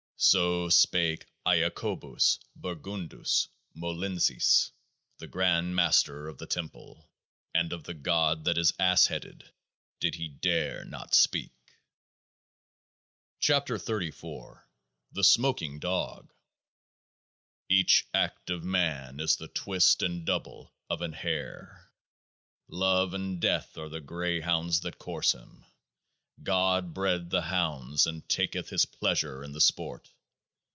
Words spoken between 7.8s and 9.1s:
the GOD that is Ass